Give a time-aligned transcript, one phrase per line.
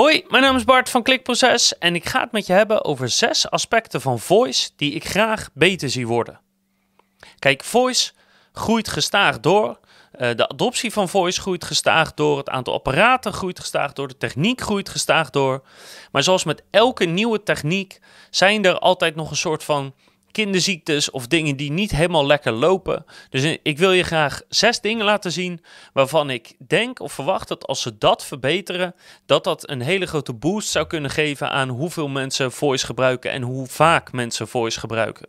[0.00, 3.08] Hoi, mijn naam is Bart van Klikproces en ik ga het met je hebben over
[3.08, 6.40] zes aspecten van voice die ik graag beter zie worden.
[7.38, 8.12] Kijk, voice
[8.52, 9.78] groeit gestaag door.
[10.18, 12.38] Uh, de adoptie van voice groeit gestaag door.
[12.38, 14.08] Het aantal apparaten groeit gestaag door.
[14.08, 15.62] De techniek groeit gestaag door.
[16.12, 18.00] Maar zoals met elke nieuwe techniek
[18.30, 19.94] zijn er altijd nog een soort van
[20.36, 23.04] kinderziektes of dingen die niet helemaal lekker lopen.
[23.30, 25.60] Dus ik wil je graag zes dingen laten zien
[25.92, 28.94] waarvan ik denk of verwacht dat als ze dat verbeteren,
[29.26, 33.42] dat dat een hele grote boost zou kunnen geven aan hoeveel mensen voice gebruiken en
[33.42, 35.28] hoe vaak mensen voice gebruiken.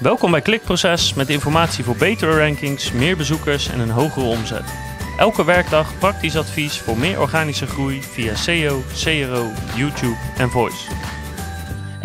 [0.00, 4.74] Welkom bij Klikproces met informatie voor betere rankings, meer bezoekers en een hogere omzet.
[5.18, 11.15] Elke werkdag praktisch advies voor meer organische groei via SEO, CRO, YouTube en Voice.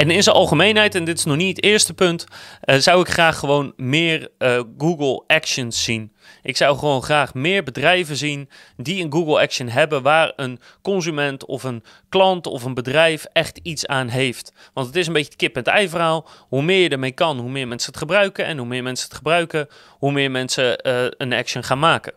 [0.01, 2.25] En in zijn algemeenheid, en dit is nog niet het eerste punt,
[2.65, 6.11] uh, zou ik graag gewoon meer uh, Google Actions zien.
[6.41, 11.45] Ik zou gewoon graag meer bedrijven zien die een Google Action hebben waar een consument
[11.45, 14.53] of een klant of een bedrijf echt iets aan heeft.
[14.73, 16.27] Want het is een beetje het kip en ei verhaal.
[16.47, 18.45] Hoe meer je ermee kan, hoe meer mensen het gebruiken.
[18.45, 22.13] En hoe meer mensen het gebruiken, hoe meer mensen uh, een action gaan maken.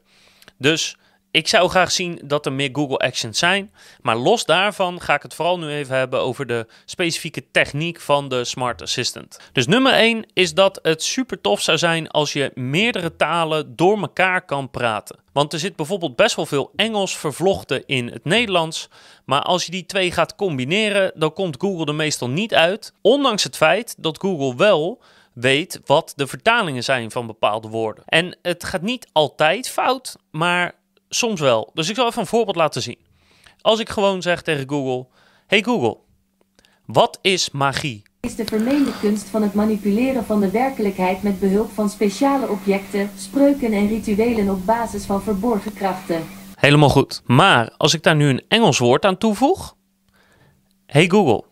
[0.59, 0.97] Dus
[1.35, 3.73] ik zou graag zien dat er meer Google Actions zijn.
[4.01, 8.29] Maar los daarvan ga ik het vooral nu even hebben over de specifieke techniek van
[8.29, 9.39] de Smart Assistant.
[9.53, 14.01] Dus nummer 1 is dat het super tof zou zijn als je meerdere talen door
[14.01, 15.19] elkaar kan praten.
[15.33, 18.89] Want er zit bijvoorbeeld best wel veel Engels vervlochten in het Nederlands.
[19.25, 22.93] Maar als je die twee gaat combineren, dan komt Google er meestal niet uit.
[23.01, 28.05] Ondanks het feit dat Google wel weet wat de vertalingen zijn van bepaalde woorden.
[28.07, 31.71] En het gaat niet altijd fout, maar Soms wel.
[31.75, 32.99] Dus ik zal even een voorbeeld laten zien.
[33.61, 35.07] Als ik gewoon zeg tegen Google:
[35.47, 35.99] Hey Google,
[36.87, 38.03] wat is magie?
[38.21, 43.11] Is de vermeende kunst van het manipuleren van de werkelijkheid met behulp van speciale objecten,
[43.19, 46.23] spreuken en rituelen op basis van verborgen krachten.
[46.55, 47.23] Helemaal goed.
[47.25, 49.77] Maar als ik daar nu een Engels woord aan toevoeg:
[50.87, 51.45] Hey Google,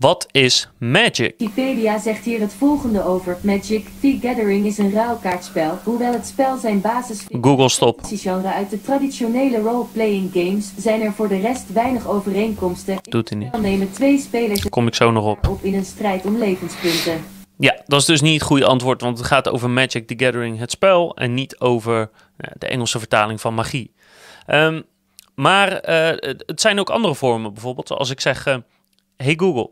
[0.00, 1.34] wat is Magic?
[1.38, 3.38] Wikipedia zegt hier het volgende over.
[3.42, 5.78] Magic The Gathering is een ruilkaartspel.
[5.84, 8.00] Hoewel het spel zijn basis Google stop.
[8.02, 12.98] genre uit de traditionele role-playing games zijn er voor de rest weinig overeenkomsten.
[13.02, 13.52] Doet hij niet.
[13.52, 15.48] Dan nemen twee spelers Kom ik zo nog op.
[15.48, 17.24] op in een strijd om levenspunten.
[17.58, 20.58] Ja, dat is dus niet het goede antwoord, want het gaat over Magic the Gathering,
[20.58, 22.10] het spel, en niet over
[22.58, 23.92] de Engelse vertaling van magie.
[24.46, 24.82] Um,
[25.34, 28.56] maar uh, het zijn ook andere vormen, bijvoorbeeld als ik zeg: uh,
[29.16, 29.70] Hey Google,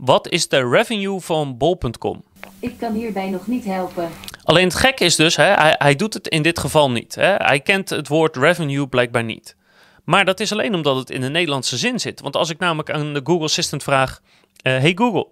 [0.00, 2.22] wat is de revenue van bol.com?
[2.58, 4.08] Ik kan hierbij nog niet helpen.
[4.42, 7.14] Alleen het gekke is dus, hè, hij, hij doet het in dit geval niet.
[7.14, 7.34] Hè.
[7.34, 9.56] Hij kent het woord revenue blijkbaar niet.
[10.04, 12.20] Maar dat is alleen omdat het in de Nederlandse zin zit.
[12.20, 15.26] Want als ik namelijk aan de Google Assistant vraag: uh, Hey Google,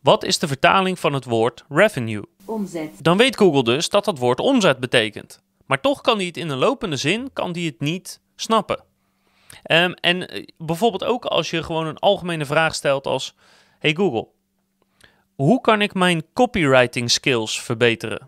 [0.00, 2.22] wat is de vertaling van het woord revenue?
[2.44, 2.90] Omzet.
[3.00, 5.42] Dan weet Google dus dat dat woord omzet betekent.
[5.66, 8.84] Maar toch kan hij het in een lopende zin kan hij het niet snappen.
[9.70, 13.34] Um, en eh, bijvoorbeeld ook als je gewoon een algemene vraag stelt als
[13.78, 14.28] Hey Google,
[15.34, 18.24] hoe kan ik mijn copywriting skills verbeteren?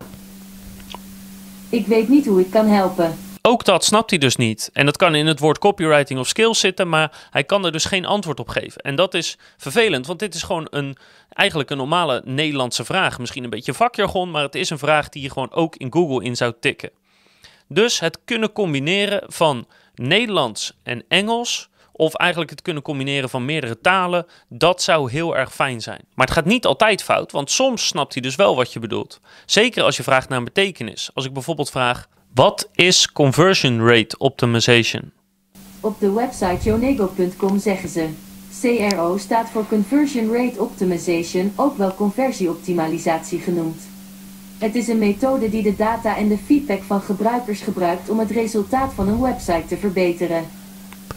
[1.69, 3.17] Ik weet niet hoe ik kan helpen.
[3.41, 4.69] Ook dat snapt hij dus niet.
[4.73, 7.85] En dat kan in het woord copywriting of skills zitten, maar hij kan er dus
[7.85, 8.81] geen antwoord op geven.
[8.81, 10.97] En dat is vervelend, want dit is gewoon een,
[11.29, 13.19] eigenlijk een normale Nederlandse vraag.
[13.19, 16.23] Misschien een beetje vakjargon, maar het is een vraag die je gewoon ook in Google
[16.23, 16.91] in zou tikken.
[17.67, 21.68] Dus het kunnen combineren van Nederlands en Engels
[21.99, 26.01] of eigenlijk het kunnen combineren van meerdere talen, dat zou heel erg fijn zijn.
[26.13, 29.19] Maar het gaat niet altijd fout, want soms snapt hij dus wel wat je bedoelt.
[29.45, 31.09] Zeker als je vraagt naar een betekenis.
[31.13, 35.11] Als ik bijvoorbeeld vraag: wat is conversion rate optimization?
[35.79, 38.09] Op de website jonego.com zeggen ze:
[38.61, 43.81] CRO staat voor Conversion Rate Optimization, ook wel conversieoptimalisatie genoemd.
[44.57, 48.31] Het is een methode die de data en de feedback van gebruikers gebruikt om het
[48.31, 50.58] resultaat van een website te verbeteren.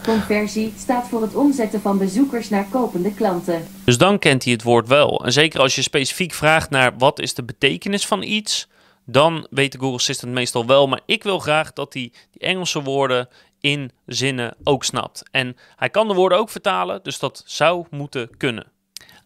[0.02, 3.66] Conversie staat voor het omzetten van bezoekers naar kopende klanten.
[3.84, 5.24] Dus dan kent hij het woord wel.
[5.24, 8.68] En zeker als je specifiek vraagt naar wat is de betekenis van iets,
[9.04, 10.88] dan weet de Google Assistant meestal wel.
[10.88, 13.28] Maar ik wil graag dat hij die Engelse woorden
[13.60, 15.22] in zinnen ook snapt.
[15.30, 18.71] En hij kan de woorden ook vertalen, dus dat zou moeten kunnen.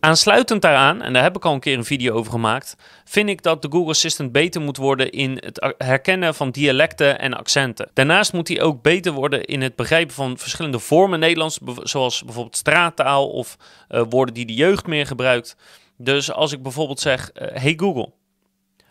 [0.07, 3.43] Aansluitend daaraan, en daar heb ik al een keer een video over gemaakt, vind ik
[3.43, 7.91] dat de Google Assistant beter moet worden in het herkennen van dialecten en accenten.
[7.93, 12.57] Daarnaast moet hij ook beter worden in het begrijpen van verschillende vormen Nederlands, zoals bijvoorbeeld
[12.57, 13.57] straattaal of
[13.91, 15.57] uh, woorden die de jeugd meer gebruikt.
[15.97, 18.11] Dus als ik bijvoorbeeld zeg: uh, Hey Google,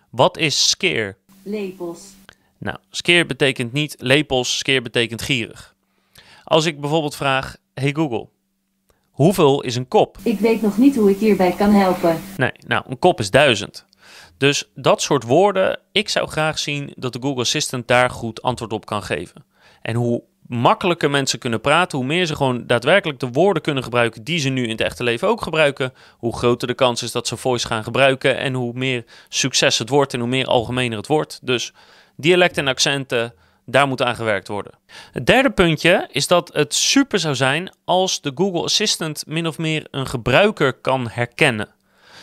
[0.09, 1.15] wat is scare?
[1.43, 2.01] Lepels.
[2.57, 5.75] Nou, scare betekent niet lepels, scare betekent gierig.
[6.43, 8.27] Als ik bijvoorbeeld vraag: Hey Google,
[9.15, 10.17] Hoeveel is een kop?
[10.23, 12.21] Ik weet nog niet hoe ik hierbij kan helpen.
[12.37, 13.85] Nee, nou, een kop is duizend.
[14.37, 18.73] Dus dat soort woorden, ik zou graag zien dat de Google Assistant daar goed antwoord
[18.73, 19.45] op kan geven.
[19.81, 24.23] En hoe makkelijker mensen kunnen praten, hoe meer ze gewoon daadwerkelijk de woorden kunnen gebruiken
[24.23, 27.27] die ze nu in het echte leven ook gebruiken, hoe groter de kans is dat
[27.27, 31.07] ze voice gaan gebruiken en hoe meer succes het wordt en hoe meer algemener het
[31.07, 31.39] wordt.
[31.43, 31.73] Dus
[32.15, 33.33] dialecten en accenten,
[33.65, 34.73] daar moet aan gewerkt worden.
[35.11, 39.57] Het derde puntje is dat het super zou zijn als de Google Assistant min of
[39.57, 41.73] meer een gebruiker kan herkennen.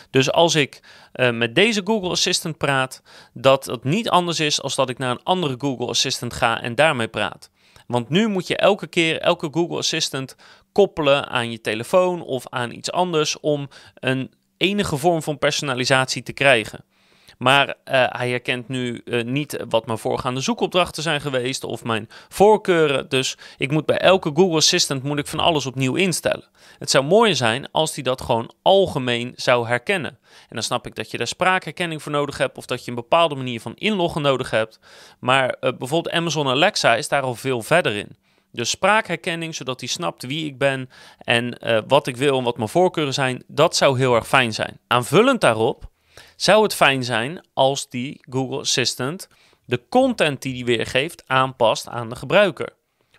[0.09, 0.79] Dus als ik
[1.13, 3.01] uh, met deze Google Assistant praat,
[3.33, 6.75] dat het niet anders is als dat ik naar een andere Google Assistant ga en
[6.75, 7.49] daarmee praat.
[7.87, 10.35] Want nu moet je elke keer elke Google Assistant
[10.71, 16.33] koppelen aan je telefoon of aan iets anders om een enige vorm van personalisatie te
[16.33, 16.85] krijgen.
[17.37, 22.09] Maar uh, hij herkent nu uh, niet wat mijn voorgaande zoekopdrachten zijn geweest of mijn
[22.29, 23.09] voorkeuren.
[23.09, 26.49] Dus ik moet bij elke Google Assistant moet ik van alles opnieuw instellen.
[26.79, 30.17] Het zou mooi zijn als hij dat gewoon algemeen zou herkennen.
[30.31, 32.95] En dan snap ik dat je daar spraakherkenning voor nodig hebt of dat je een
[32.95, 34.79] bepaalde manier van inloggen nodig hebt.
[35.19, 38.17] Maar uh, bijvoorbeeld Amazon Alexa is daar al veel verder in.
[38.51, 41.57] Dus spraakherkenning, zodat hij snapt wie ik ben en
[41.87, 44.79] wat ik wil en wat mijn voorkeuren zijn, dat zou heel erg fijn zijn.
[44.87, 45.91] Aanvullend daarop
[46.35, 49.27] zou het fijn zijn als die Google Assistant
[49.65, 52.73] de content die die weergeeft aanpast aan de gebruiker.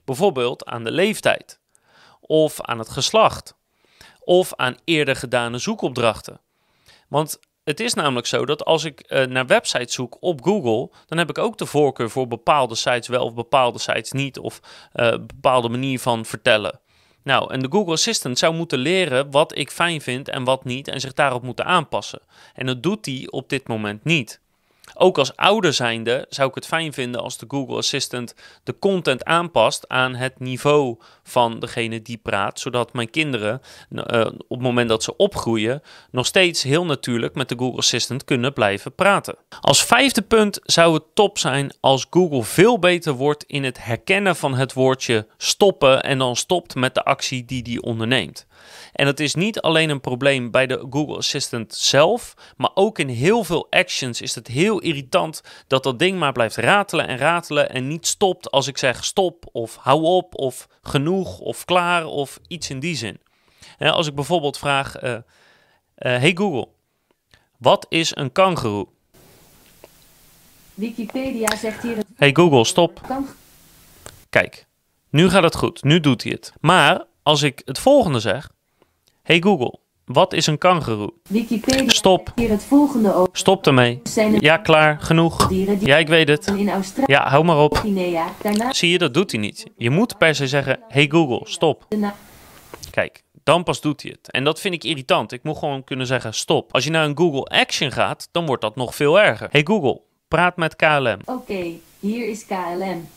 [0.04, 1.60] Bijvoorbeeld aan de leeftijd,
[2.20, 3.54] of aan het geslacht,
[4.20, 6.40] of aan eerder gedane zoekopdrachten.
[7.08, 11.18] Want het is namelijk zo dat als ik uh, naar websites zoek op Google, dan
[11.18, 14.60] heb ik ook de voorkeur voor bepaalde sites wel of bepaalde sites niet, of
[14.92, 16.80] een bepaalde manier van vertellen.
[17.24, 20.88] Nou, en de Google Assistant zou moeten leren wat ik fijn vind en wat niet
[20.88, 22.22] en zich daarop moeten aanpassen.
[22.54, 24.40] En dat doet hij op dit moment niet.
[24.94, 28.34] Ook als ouder zijnde zou ik het fijn vinden als de Google Assistant
[28.64, 33.60] de content aanpast aan het niveau van degene die praat, zodat mijn kinderen
[33.90, 38.24] uh, op het moment dat ze opgroeien nog steeds heel natuurlijk met de Google Assistant
[38.24, 39.36] kunnen blijven praten.
[39.60, 44.36] Als vijfde punt zou het top zijn als Google veel beter wordt in het herkennen
[44.36, 48.46] van het woordje stoppen en dan stopt met de actie die die onderneemt.
[48.92, 53.08] En dat is niet alleen een probleem bij de Google Assistant zelf, maar ook in
[53.08, 57.70] heel veel actions is het heel irritant dat dat ding maar blijft ratelen en ratelen
[57.70, 62.38] en niet stopt als ik zeg stop of hou op of genoeg of klaar of
[62.48, 63.20] iets in die zin.
[63.78, 65.20] En als ik bijvoorbeeld vraag, uh, uh,
[65.98, 66.68] hey Google,
[67.58, 68.86] wat is een kangeroe?
[70.74, 71.96] Wikipedia zegt hier...
[72.16, 73.00] Hey Google, stop.
[74.30, 74.66] Kijk,
[75.10, 75.82] nu gaat het goed.
[75.82, 76.52] Nu doet hij het.
[76.60, 78.50] Maar als ik het volgende zeg,
[79.22, 81.12] Hey Google, wat is een kangeroe?
[81.28, 82.32] Wikipedia Stop.
[82.34, 83.36] Hier het volgende over.
[83.36, 84.02] Stop ermee.
[84.40, 85.50] Ja, klaar, genoeg.
[85.80, 86.46] Ja, ik weet het.
[86.46, 87.82] In Australië, Ja, hou maar op.
[88.70, 89.66] Zie je, dat doet hij niet.
[89.76, 91.86] Je moet per se zeggen, hey Google, stop.
[92.90, 94.30] Kijk, dan pas doet hij het.
[94.30, 95.32] En dat vind ik irritant.
[95.32, 96.72] Ik moet gewoon kunnen zeggen, stop.
[96.72, 99.48] Als je naar een Google Action gaat, dan wordt dat nog veel erger.
[99.50, 101.18] Hey Google, praat met KLM.
[101.24, 101.64] Oké,
[101.98, 103.08] hier is KLM.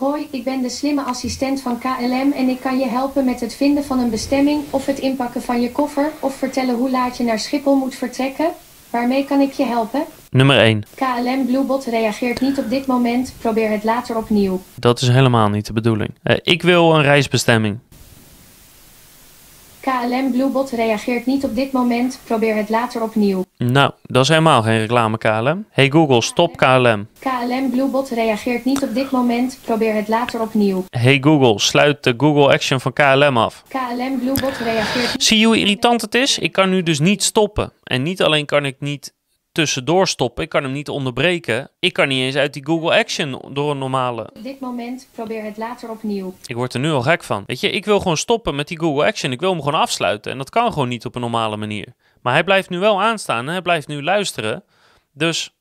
[0.00, 3.54] Hoi, ik ben de slimme assistent van KLM en ik kan je helpen met het
[3.54, 7.24] vinden van een bestemming of het inpakken van je koffer of vertellen hoe laat je
[7.24, 8.50] naar Schiphol moet vertrekken.
[8.90, 10.04] Waarmee kan ik je helpen?
[10.30, 10.82] Nummer 1.
[10.94, 14.60] KLM Bluebot reageert niet op dit moment, probeer het later opnieuw.
[14.74, 16.10] Dat is helemaal niet de bedoeling.
[16.22, 17.78] Eh, ik wil een reisbestemming.
[19.80, 23.44] KLM Bluebot reageert niet op dit moment, probeer het later opnieuw.
[23.56, 25.64] Nou, dat is helemaal geen reclame KLM.
[25.70, 27.08] Hey Google, stop KLM.
[27.18, 30.84] KLM Bluebot reageert niet op dit moment, probeer het later opnieuw.
[30.90, 33.62] Hey Google, sluit de Google Action van KLM af.
[33.68, 35.22] KLM Bluebot reageert niet.
[35.22, 36.38] Zie je hoe irritant het is?
[36.38, 37.72] Ik kan nu dus niet stoppen.
[37.82, 39.14] En niet alleen kan ik niet
[39.52, 41.70] tussendoor stoppen, ik kan hem niet onderbreken.
[41.78, 44.30] Ik kan niet eens uit die Google Action door een normale.
[44.36, 46.34] Op dit moment, probeer het later opnieuw.
[46.46, 47.44] Ik word er nu al gek van.
[47.46, 49.32] Weet je, ik wil gewoon stoppen met die Google Action.
[49.32, 50.32] Ik wil hem gewoon afsluiten.
[50.32, 51.94] En dat kan gewoon niet op een normale manier.
[52.22, 54.64] Maar hij blijft nu wel aanstaan en hij blijft nu luisteren.
[55.12, 55.54] Dus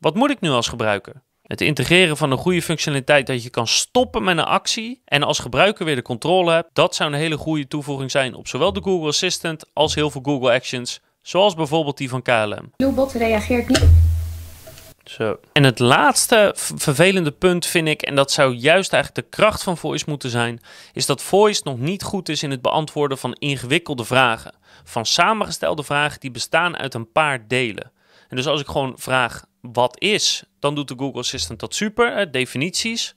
[0.00, 1.22] wat moet ik nu als gebruiker?
[1.42, 5.38] Het integreren van een goede functionaliteit dat je kan stoppen met een actie en als
[5.38, 8.82] gebruiker weer de controle hebt, dat zou een hele goede toevoeging zijn op zowel de
[8.82, 12.70] Google Assistant als heel veel Google Actions, zoals bijvoorbeeld die van KLM.
[12.76, 13.88] Bluebot reageert niet.
[15.04, 15.36] Zo.
[15.52, 19.76] En het laatste vervelende punt vind ik, en dat zou juist eigenlijk de kracht van
[19.76, 20.60] Voice moeten zijn,
[20.92, 24.54] is dat Voice nog niet goed is in het beantwoorden van ingewikkelde vragen.
[24.84, 27.92] Van samengestelde vragen die bestaan uit een paar delen.
[28.28, 32.16] En dus als ik gewoon vraag wat is, dan doet de Google Assistant dat super,
[32.16, 33.14] hè, definities.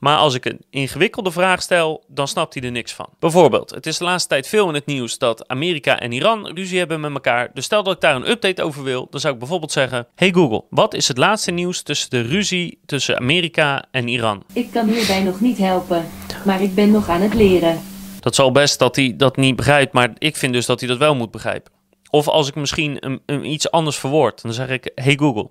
[0.00, 3.08] Maar als ik een ingewikkelde vraag stel, dan snapt hij er niks van.
[3.18, 6.78] Bijvoorbeeld, het is de laatste tijd veel in het nieuws dat Amerika en Iran ruzie
[6.78, 7.50] hebben met elkaar.
[7.54, 10.32] Dus stel dat ik daar een update over wil, dan zou ik bijvoorbeeld zeggen: Hey
[10.32, 14.42] Google, wat is het laatste nieuws tussen de ruzie tussen Amerika en Iran?
[14.52, 16.06] Ik kan hierbij nog niet helpen,
[16.44, 17.80] maar ik ben nog aan het leren.
[18.20, 20.98] Dat zal best dat hij dat niet begrijpt, maar ik vind dus dat hij dat
[20.98, 21.72] wel moet begrijpen.
[22.10, 25.50] Of als ik misschien een, een iets anders verwoord, dan zeg ik: Hey Google,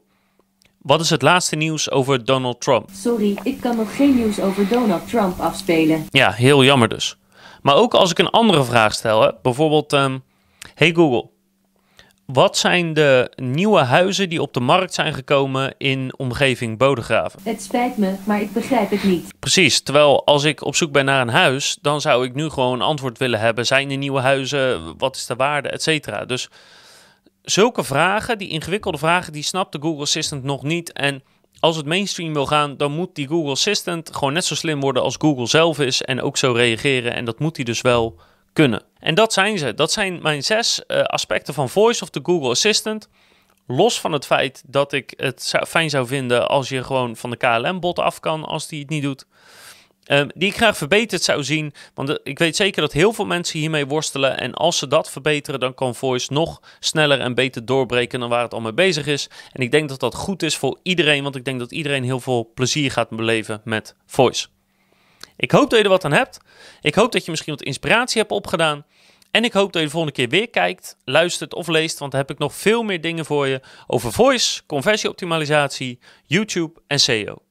[0.82, 2.90] Wat is het laatste nieuws over Donald Trump?
[2.94, 6.08] Sorry, ik kan nog geen nieuws over Donald Trump afspelen.
[6.10, 7.18] Ja, heel jammer dus.
[7.62, 10.18] Maar ook als ik een andere vraag stel, hè, bijvoorbeeld, ehm,
[10.76, 11.30] hey Google,
[12.26, 17.40] wat zijn de nieuwe huizen die op de markt zijn gekomen in omgeving Bodegraven?
[17.44, 19.34] Het spijt me, maar ik begrijp het niet.
[19.40, 22.74] Precies, terwijl als ik op zoek ben naar een huis, dan zou ik nu gewoon
[22.74, 23.66] een antwoord willen hebben.
[23.66, 24.98] Zijn er nieuwe huizen?
[24.98, 25.70] Wat is de waarde?
[25.70, 26.26] Etcetera.
[26.26, 26.50] Dus
[27.42, 30.92] zulke vragen, die ingewikkelde vragen, die snapt de Google Assistant nog niet.
[30.92, 31.24] En
[31.60, 35.04] als het mainstream wil gaan, dan moet die Google Assistant gewoon net zo slim worden
[35.04, 37.14] als Google zelf is en ook zo reageren.
[37.14, 38.20] En dat moet hij dus wel
[38.54, 38.84] kunnen.
[39.00, 39.74] En dat zijn ze.
[39.74, 43.10] Dat zijn mijn zes uh, aspecten van Voice of the Google Assistant.
[43.68, 47.38] Los van het feit dat ik het fijn zou vinden als je gewoon van de
[47.38, 49.26] KLM-bot af kan als die het niet doet.
[50.12, 51.74] Um, die ik graag verbeterd zou zien.
[51.94, 54.40] Want de, ik weet zeker dat heel veel mensen hiermee worstelen.
[54.40, 58.44] En als ze dat verbeteren, dan kan Voice nog sneller en beter doorbreken dan waar
[58.44, 59.30] het al mee bezig is.
[59.52, 61.24] En ik denk dat dat goed is voor iedereen.
[61.24, 64.48] Want ik denk dat iedereen heel veel plezier gaat beleven met Voice.
[65.38, 66.40] Ik hoop dat je er wat aan hebt.
[66.82, 68.86] Ik hoop dat je misschien wat inspiratie hebt opgedaan.
[69.32, 72.20] En ik hoop dat je de volgende keer weer kijkt, luistert of leest, want dan
[72.20, 77.49] heb ik nog veel meer dingen voor je over voice, conversieoptimalisatie, YouTube en SEO.